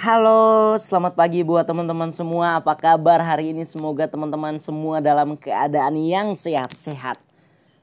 [0.00, 2.56] Halo, selamat pagi buat teman-teman semua.
[2.56, 3.68] Apa kabar hari ini?
[3.68, 7.20] Semoga teman-teman semua dalam keadaan yang sehat-sehat.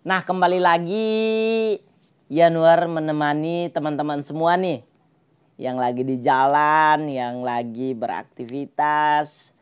[0.02, 1.14] Nah, kembali lagi
[2.26, 4.82] Januar menemani teman-teman semua nih
[5.62, 9.54] yang lagi di jalan, yang lagi beraktivitas,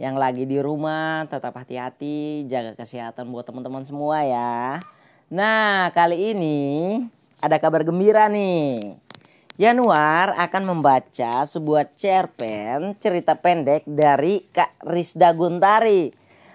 [0.00, 4.80] yang lagi di rumah, tetap hati-hati, jaga kesehatan buat teman-teman semua ya.
[5.28, 6.56] Nah, kali ini
[7.44, 9.09] ada kabar gembira nih.
[9.60, 16.08] Januar akan membaca sebuah cerpen cerita pendek dari Kak Risda Guntari.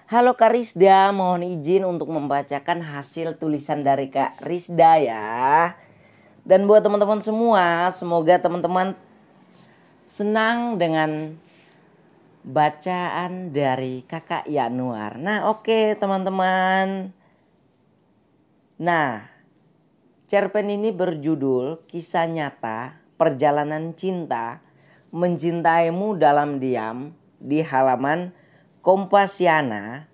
[0.10, 5.30] Halo Kak Risda, mohon izin untuk membacakan hasil tulisan dari Kak Risda ya.
[6.42, 8.98] Dan buat teman-teman semua, semoga teman-teman
[10.10, 11.38] senang dengan
[12.42, 15.22] bacaan dari kakak Yanuar.
[15.22, 17.14] Nah oke okay, teman-teman.
[18.82, 19.35] Nah
[20.26, 24.58] cerpen ini berjudul Kisah Nyata Perjalanan Cinta
[25.14, 28.34] Mencintaimu dalam Diam di halaman
[28.82, 30.10] Kompasiana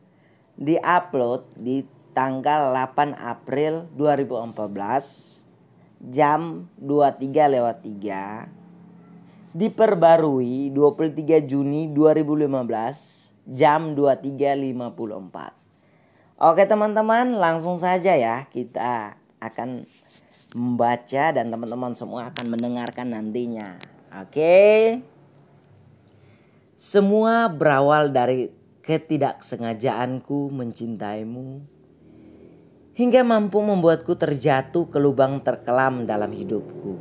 [0.60, 13.96] diupload di tanggal 8 April 2014 jam 23 lewat 3 diperbarui 23 Juni 2015 jam
[13.96, 15.52] 23.54.
[16.42, 19.90] Oke teman-teman langsung saja ya kita akan
[20.56, 23.76] membaca dan teman-teman semua akan mendengarkan nantinya.
[24.22, 25.02] Oke.
[26.78, 28.50] Semua berawal dari
[28.82, 31.62] ketidaksengajaanku mencintaimu
[32.98, 36.98] hingga mampu membuatku terjatuh ke lubang terkelam dalam hidupku.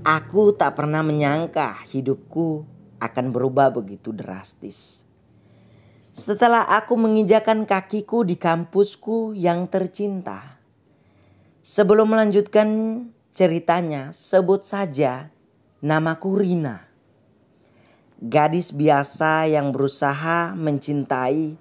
[0.00, 2.64] Aku tak pernah menyangka hidupku
[3.02, 5.04] akan berubah begitu drastis.
[6.16, 10.59] Setelah aku menginjakan kakiku di kampusku yang tercinta.
[11.70, 12.66] Sebelum melanjutkan
[13.30, 15.30] ceritanya, sebut saja
[15.78, 16.82] namaku Rina.
[18.18, 21.54] Gadis biasa yang berusaha mencintai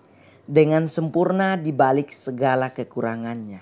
[0.49, 3.61] dengan sempurna di balik segala kekurangannya.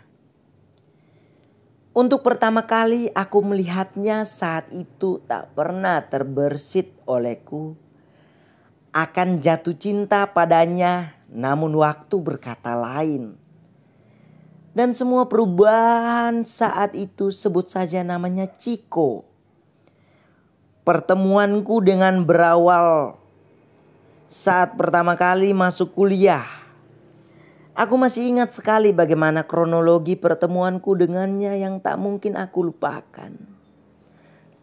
[1.91, 7.75] Untuk pertama kali aku melihatnya saat itu tak pernah terbersit olehku.
[8.95, 13.35] Akan jatuh cinta padanya namun waktu berkata lain.
[14.77, 19.25] Dan semua perubahan saat itu sebut saja namanya Ciko.
[20.85, 23.17] Pertemuanku dengan berawal
[24.29, 26.45] saat pertama kali masuk kuliah
[27.77, 33.33] Aku masih ingat sekali bagaimana kronologi pertemuanku dengannya yang tak mungkin aku lupakan.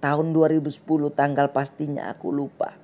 [0.03, 0.83] Tahun 2010
[1.15, 2.75] tanggal pastinya aku lupa.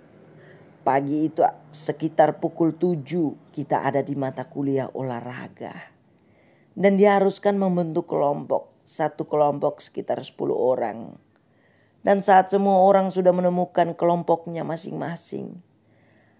[0.86, 1.42] Pagi itu
[1.74, 5.99] sekitar pukul 7 kita ada di mata kuliah olahraga.
[6.74, 8.70] Dan diharuskan membentuk kelompok.
[8.82, 11.14] Satu kelompok sekitar 10 orang.
[12.00, 15.60] Dan saat semua orang sudah menemukan kelompoknya masing-masing.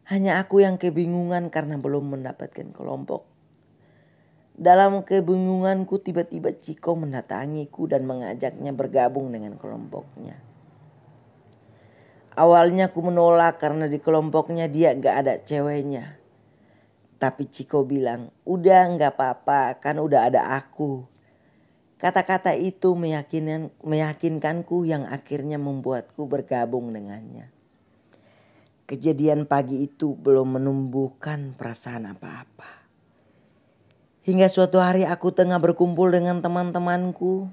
[0.09, 3.31] Hanya aku yang kebingungan karena belum mendapatkan kelompok
[4.61, 10.37] dalam kebingunganku tiba-tiba Ciko mendatangiku dan mengajaknya bergabung dengan kelompoknya.
[12.37, 16.20] Awalnya aku menolak karena di kelompoknya dia gak ada ceweknya.
[17.21, 21.05] Tapi Ciko bilang, udah gak apa-apa kan udah ada aku.
[22.01, 27.53] Kata-kata itu meyakinkan, meyakinkanku yang akhirnya membuatku bergabung dengannya.
[28.89, 32.89] Kejadian pagi itu belum menumbuhkan perasaan apa-apa.
[34.25, 37.53] Hingga suatu hari aku tengah berkumpul dengan teman-temanku.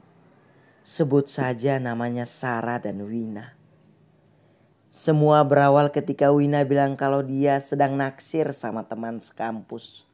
[0.80, 3.57] Sebut saja namanya Sarah dan Wina.
[4.98, 10.10] Semua berawal ketika Wina bilang kalau dia sedang naksir sama teman sekampus.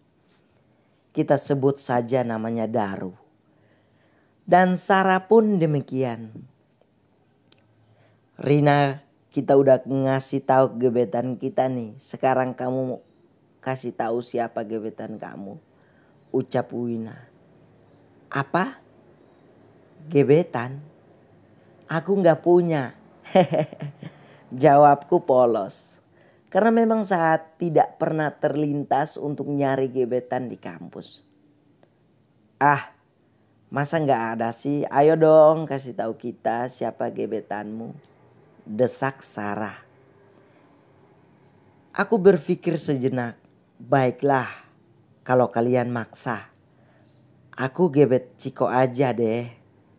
[1.16, 3.16] Kita sebut saja namanya Daru.
[4.44, 6.36] Dan Sarah pun demikian.
[8.36, 9.00] Rina,
[9.32, 11.96] kita udah ngasih tahu gebetan kita nih.
[12.04, 13.00] Sekarang kamu
[13.64, 15.64] kasih tahu siapa gebetan kamu
[16.36, 17.24] ucap Wina.
[18.28, 18.84] Apa?
[20.12, 20.84] Gebetan?
[21.88, 22.92] Aku nggak punya.
[24.54, 25.98] Jawabku polos.
[26.54, 31.26] Karena memang saat tidak pernah terlintas untuk nyari gebetan di kampus.
[32.62, 32.94] Ah,
[33.74, 34.86] masa nggak ada sih?
[34.94, 37.98] Ayo dong kasih tahu kita siapa gebetanmu.
[38.70, 39.74] Desak Sarah.
[41.98, 43.42] Aku berpikir sejenak.
[43.82, 44.70] Baiklah,
[45.26, 46.54] kalau kalian maksa.
[47.58, 49.50] Aku gebet Ciko aja deh.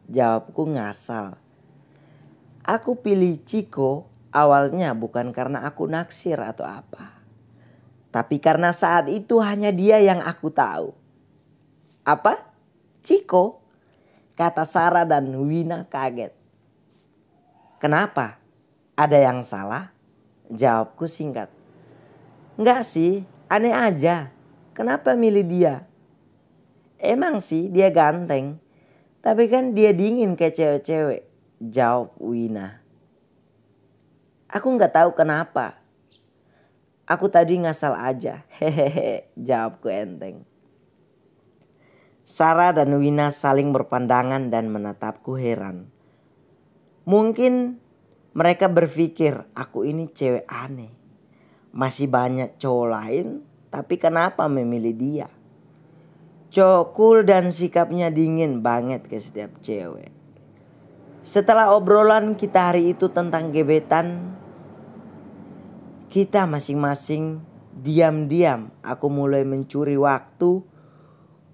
[0.06, 1.34] Jawabku ngasal.
[2.62, 7.22] Aku pilih Ciko awalnya bukan karena aku naksir atau apa.
[8.10, 10.90] Tapi karena saat itu hanya dia yang aku tahu.
[12.02, 12.42] Apa?
[13.06, 13.62] Ciko?
[14.34, 16.34] Kata Sarah dan Wina kaget.
[17.78, 18.38] Kenapa?
[18.94, 19.90] Ada yang salah?
[20.50, 21.50] Jawabku singkat.
[22.54, 24.30] Enggak sih, aneh aja.
[24.74, 25.86] Kenapa milih dia?
[26.98, 28.62] Emang sih dia ganteng.
[29.22, 31.22] Tapi kan dia dingin kayak cewek-cewek.
[31.58, 32.83] Jawab Wina.
[34.54, 35.82] Aku nggak tahu kenapa.
[37.10, 38.46] Aku tadi ngasal aja.
[38.54, 40.46] Hehehe, jawabku enteng.
[42.22, 45.90] Sarah dan Wina saling berpandangan dan menatapku heran.
[47.02, 47.82] Mungkin
[48.32, 50.94] mereka berpikir aku ini cewek aneh.
[51.74, 53.42] Masih banyak cowok lain,
[53.74, 55.28] tapi kenapa memilih dia?
[56.94, 60.14] Cool dan sikapnya dingin banget ke setiap cewek.
[61.26, 64.33] Setelah obrolan kita hari itu tentang gebetan,
[66.14, 67.42] kita masing-masing
[67.74, 70.62] diam-diam aku mulai mencuri waktu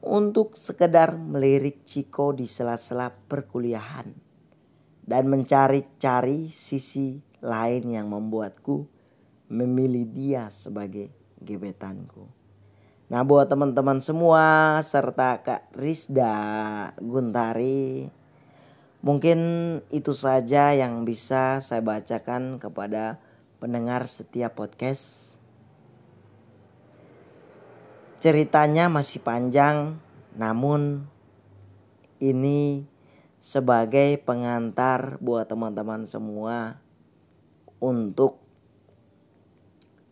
[0.04, 4.12] untuk sekedar melirik Ciko di sela-sela perkuliahan
[5.00, 8.84] dan mencari-cari sisi lain yang membuatku
[9.48, 11.08] memilih dia sebagai
[11.40, 12.28] gebetanku.
[13.08, 16.36] Nah buat teman-teman semua serta Kak Rizda
[17.00, 18.12] Guntari
[19.00, 19.40] Mungkin
[19.88, 23.16] itu saja yang bisa saya bacakan kepada
[23.60, 25.36] pendengar setiap podcast
[28.20, 30.00] Ceritanya masih panjang
[30.36, 31.08] namun
[32.20, 32.84] ini
[33.40, 36.76] sebagai pengantar buat teman-teman semua
[37.80, 38.40] untuk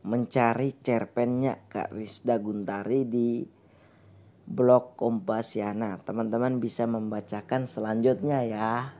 [0.01, 3.45] mencari cerpennya Kak Rizda Guntari di
[4.49, 6.01] blog Kompasiana.
[6.01, 8.97] Teman-teman bisa membacakan selanjutnya ya.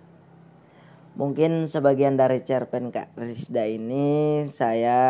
[1.19, 5.03] Mungkin sebagian dari cerpen Kak Rizda ini saya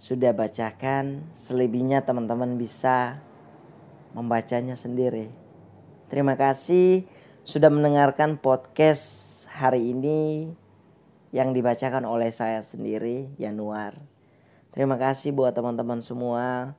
[0.00, 1.28] sudah bacakan.
[1.36, 3.20] Selebihnya teman-teman bisa
[4.16, 5.28] membacanya sendiri.
[6.08, 7.04] Terima kasih
[7.44, 10.48] sudah mendengarkan podcast hari ini
[11.36, 14.00] yang dibacakan oleh saya sendiri Yanuar.
[14.72, 16.72] Terima kasih buat teman-teman semua.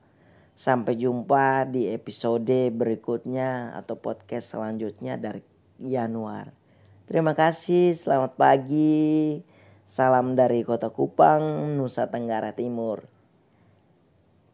[0.58, 6.63] Sampai jumpa di episode berikutnya atau podcast selanjutnya dari Yanuar.
[7.04, 9.44] Terima kasih, selamat pagi.
[9.84, 13.04] Salam dari Kota Kupang, Nusa Tenggara Timur.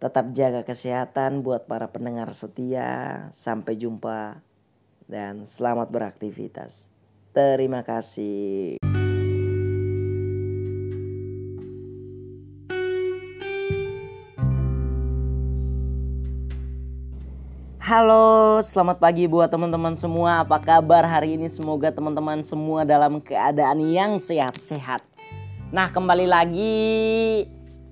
[0.02, 3.30] Tetap jaga kesehatan buat para pendengar setia.
[3.30, 4.42] Sampai jumpa
[5.06, 6.90] dan selamat beraktivitas.
[7.30, 8.79] Terima kasih.
[17.90, 20.46] Halo, selamat pagi buat teman-teman semua.
[20.46, 21.50] Apa kabar hari ini?
[21.50, 25.02] Semoga teman-teman semua dalam keadaan yang sehat-sehat.
[25.74, 26.78] Nah, kembali lagi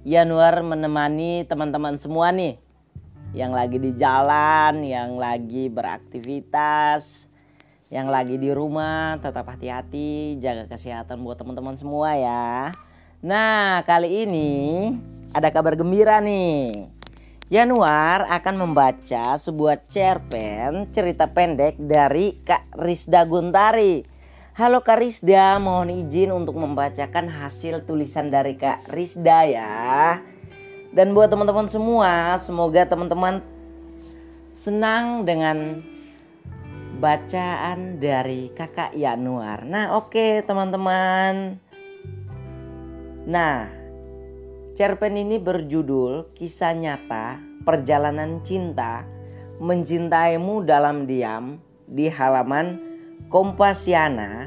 [0.06, 2.62] Januar menemani teman-teman semua nih
[3.34, 7.26] yang lagi di jalan, yang lagi beraktivitas,
[7.90, 9.18] yang lagi di rumah.
[9.18, 12.70] Tetap hati-hati, jaga kesehatan buat teman-teman semua ya.
[13.18, 14.50] Nah, kali ini
[15.34, 16.97] ada kabar gembira nih
[17.48, 24.04] Januar akan membaca sebuah cerpen cerita pendek dari Kak Rizda Guntari.
[24.52, 29.72] Halo Kak Rizda, mohon izin untuk membacakan hasil tulisan dari Kak Rizda ya.
[30.92, 33.40] Dan buat teman-teman semua, semoga teman-teman
[34.52, 35.80] senang dengan
[37.00, 39.64] bacaan dari Kakak Januar.
[39.64, 41.56] Nah, oke okay, teman-teman.
[43.24, 43.77] Nah,
[44.78, 49.02] Cerpen ini berjudul Kisah Nyata Perjalanan Cinta
[49.58, 51.58] Mencintaimu Dalam Diam
[51.90, 52.78] di halaman
[53.26, 54.46] Kompasiana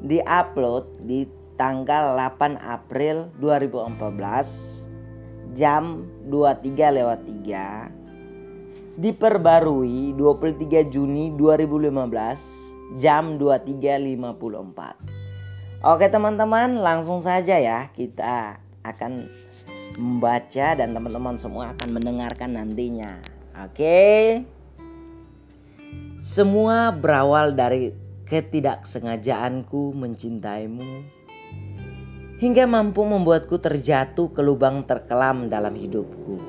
[0.00, 1.28] diupload di
[1.60, 16.08] tanggal 8 April 2014 jam 23 lewat 3 diperbarui 23 Juni 2015 jam 23.54 Oke
[16.08, 19.28] teman-teman langsung saja ya kita akan
[20.00, 23.20] membaca dan teman-teman semua akan mendengarkan nantinya.
[23.60, 24.40] Oke.
[26.20, 27.96] Semua berawal dari
[28.28, 31.20] ketidaksengajaanku mencintaimu
[32.40, 36.40] hingga mampu membuatku terjatuh ke lubang terkelam dalam hidupku.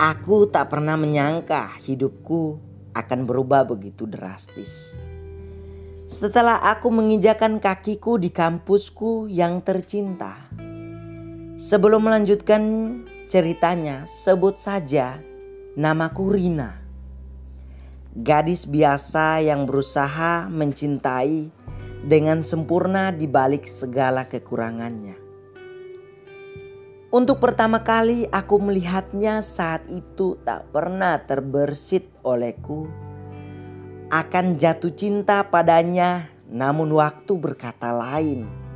[0.00, 2.56] Aku tak pernah menyangka hidupku
[2.96, 4.96] akan berubah begitu drastis.
[6.10, 10.49] Setelah aku menginjakan kakiku di kampusku yang tercinta,
[11.60, 12.62] Sebelum melanjutkan
[13.28, 15.20] ceritanya, sebut saja
[15.76, 16.80] namaku Rina.
[18.16, 21.52] Gadis biasa yang berusaha mencintai
[22.08, 25.20] dengan sempurna di balik segala kekurangannya.
[27.12, 32.88] Untuk pertama kali aku melihatnya saat itu tak pernah terbersit olehku
[34.08, 38.69] akan jatuh cinta padanya namun waktu berkata lain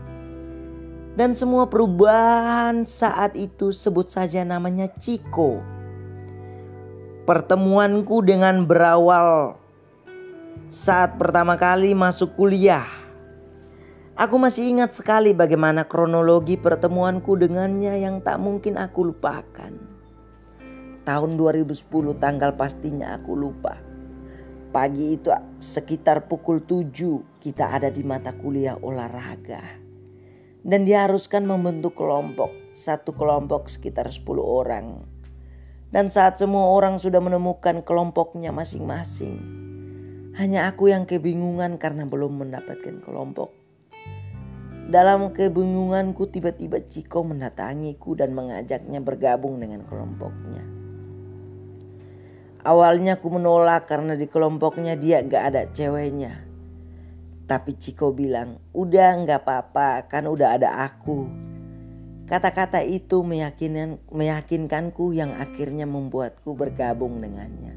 [1.14, 5.62] Dan semua perubahan saat itu sebut saja namanya Ciko.
[7.22, 9.54] Pertemuanku dengan berawal
[10.66, 12.82] saat pertama kali masuk kuliah.
[14.18, 19.70] Aku masih ingat sekali bagaimana kronologi pertemuanku dengannya yang tak mungkin aku lupakan.
[21.06, 21.78] Tahun 2010
[22.18, 23.78] tanggal pastinya aku lupa.
[24.74, 25.30] Pagi itu
[25.62, 29.83] sekitar pukul 7 kita ada di mata kuliah olahraga
[30.64, 35.04] dan diharuskan membentuk kelompok, satu kelompok sekitar 10 orang.
[35.92, 39.38] Dan saat semua orang sudah menemukan kelompoknya masing-masing,
[40.34, 43.54] hanya aku yang kebingungan karena belum mendapatkan kelompok.
[44.84, 50.64] Dalam kebingunganku tiba-tiba Ciko mendatangiku dan mengajaknya bergabung dengan kelompoknya.
[52.64, 56.53] Awalnya aku menolak karena di kelompoknya dia gak ada ceweknya.
[57.44, 61.28] Tapi Ciko bilang, udah nggak apa-apa kan udah ada aku.
[62.24, 67.76] Kata-kata itu meyakinkan, meyakinkanku yang akhirnya membuatku bergabung dengannya.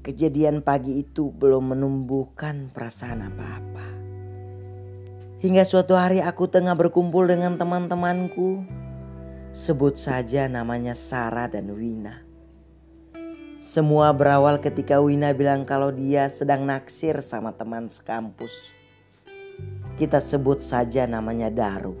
[0.00, 3.86] Kejadian pagi itu belum menumbuhkan perasaan apa-apa.
[5.44, 8.64] Hingga suatu hari aku tengah berkumpul dengan teman-temanku.
[9.52, 12.31] Sebut saja namanya Sarah dan Wina.
[13.62, 18.74] Semua berawal ketika Wina bilang kalau dia sedang naksir sama teman sekampus.
[19.94, 21.94] Kita sebut saja namanya Daru.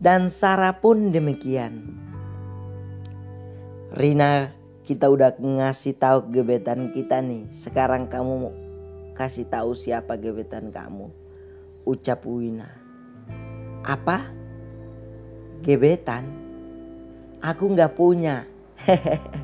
[0.00, 1.84] Dan Sarah pun demikian.
[3.92, 4.56] Rina,
[4.88, 7.52] kita udah ngasih tahu gebetan kita nih.
[7.52, 8.56] Sekarang kamu
[9.12, 11.12] kasih tahu siapa gebetan kamu.
[11.84, 12.72] Ucap Wina.
[13.84, 14.32] Apa?
[15.60, 16.24] Gebetan?
[17.44, 18.48] Aku nggak punya.
[18.80, 19.20] Hehehe.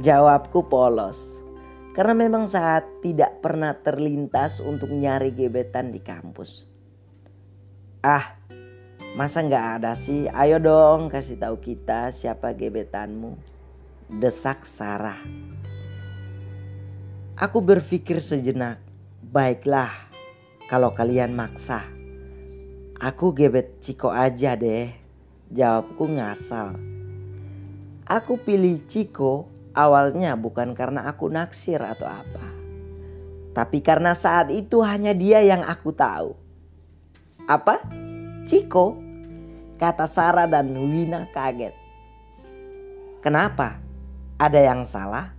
[0.00, 1.44] Jawabku polos.
[1.92, 6.64] Karena memang saat tidak pernah terlintas untuk nyari gebetan di kampus.
[8.00, 8.40] Ah,
[9.12, 10.32] masa nggak ada sih?
[10.32, 13.36] Ayo dong kasih tahu kita siapa gebetanmu.
[14.08, 15.20] Desak Sarah.
[17.36, 18.80] Aku berpikir sejenak.
[19.20, 19.92] Baiklah,
[20.72, 21.84] kalau kalian maksa.
[22.96, 24.88] Aku gebet Ciko aja deh.
[25.52, 26.80] Jawabku ngasal.
[28.08, 32.44] Aku pilih Ciko Awalnya bukan karena aku naksir atau apa.
[33.52, 36.36] Tapi karena saat itu hanya dia yang aku tahu.
[37.48, 37.80] Apa?
[38.44, 38.96] Ciko?
[39.80, 41.72] Kata Sarah dan Wina kaget.
[43.24, 43.80] Kenapa?
[44.40, 45.32] Ada yang salah?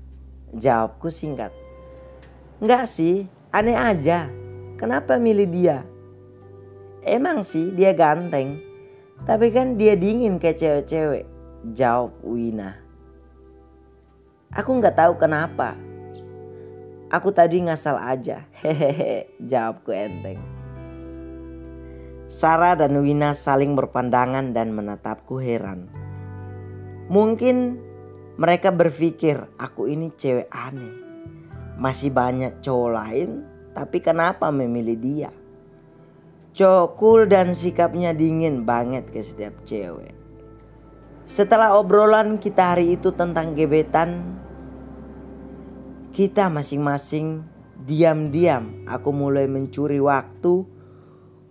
[0.53, 1.53] Jawabku singkat.
[2.61, 4.29] Enggak sih, aneh aja.
[4.77, 5.77] Kenapa milih dia?
[7.05, 8.61] Emang sih dia ganteng.
[9.23, 11.25] Tapi kan dia dingin kayak cewek-cewek.
[11.75, 12.82] Jawab Wina.
[14.53, 15.73] Aku nggak tahu kenapa.
[17.09, 18.45] Aku tadi ngasal aja.
[18.53, 20.37] Hehehe, jawabku enteng.
[22.29, 25.89] Sarah dan Wina saling berpandangan dan menatapku heran.
[27.09, 27.77] Mungkin
[28.37, 31.01] mereka berpikir aku ini cewek aneh.
[31.77, 35.31] Masih banyak cowok lain, tapi kenapa memilih dia?
[36.97, 40.13] Cool dan sikapnya dingin banget ke setiap cewek.
[41.25, 44.37] Setelah obrolan kita hari itu tentang gebetan,
[46.13, 47.41] kita masing-masing
[47.89, 50.61] diam-diam aku mulai mencuri waktu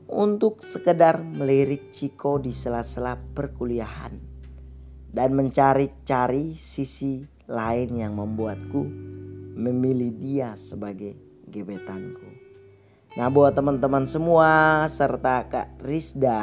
[0.06, 4.14] untuk sekedar melirik Ciko di sela-sela perkuliahan
[5.10, 8.86] dan mencari-cari sisi lain yang membuatku
[9.58, 11.18] memilih dia sebagai
[11.50, 12.30] gebetanku.
[13.18, 16.38] Nah buat teman-teman semua serta Kak Rizda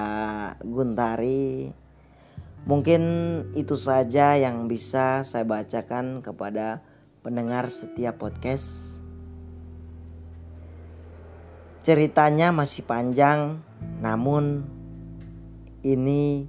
[0.60, 1.72] Guntari
[2.68, 3.02] Mungkin
[3.56, 6.84] itu saja yang bisa saya bacakan kepada
[7.20, 9.00] pendengar setiap podcast.
[11.84, 13.60] Ceritanya masih panjang,
[14.04, 14.68] namun
[15.84, 16.48] ini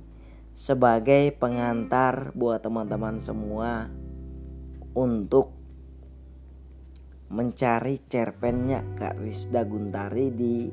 [0.53, 3.89] sebagai pengantar buat teman-teman semua
[4.93, 5.55] untuk
[7.31, 10.67] mencari cerpennya Kak Rizda Guntari di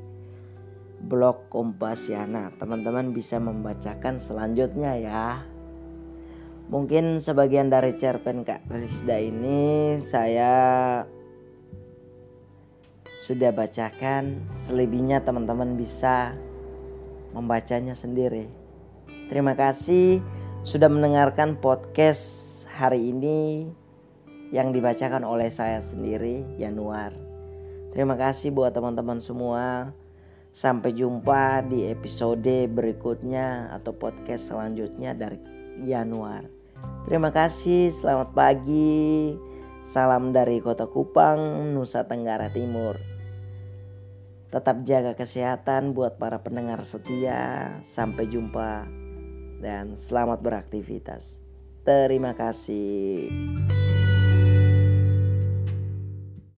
[1.05, 2.49] blog Kompasiana.
[2.57, 5.56] Teman-teman bisa membacakan selanjutnya ya.
[6.67, 10.51] Mungkin sebagian dari cerpen Kak Rizda ini saya
[13.23, 14.43] sudah bacakan.
[14.51, 16.35] Selebihnya teman-teman bisa
[17.31, 18.51] membacanya sendiri.
[19.31, 20.19] Terima kasih
[20.67, 23.71] sudah mendengarkan podcast hari ini
[24.51, 27.15] yang dibacakan oleh saya sendiri Januar.
[27.95, 29.95] Terima kasih buat teman-teman semua.
[30.51, 35.37] Sampai jumpa di episode berikutnya atau podcast selanjutnya dari
[35.85, 36.56] Januar.
[37.07, 39.33] Terima kasih, selamat pagi.
[39.87, 42.99] Salam dari Kota Kupang, Nusa Tenggara Timur.
[44.51, 47.71] Tetap jaga kesehatan buat para pendengar setia.
[47.83, 48.83] Sampai jumpa
[49.63, 51.39] dan selamat beraktivitas.
[51.87, 53.31] Terima kasih.